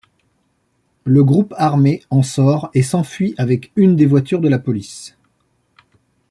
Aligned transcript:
Le 1.03 1.23
groupe 1.23 1.53
armé 1.59 2.01
en 2.09 2.23
sort 2.23 2.71
et 2.73 2.81
s'enfuit 2.81 3.35
avec 3.37 3.71
une 3.75 3.95
des 3.95 4.07
voitures 4.07 4.41
de 4.41 4.49
la 4.49 4.57
police. 4.57 5.15